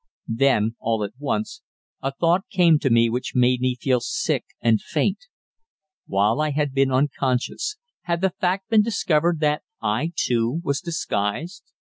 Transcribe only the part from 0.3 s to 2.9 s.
Then, all at once, a thought came to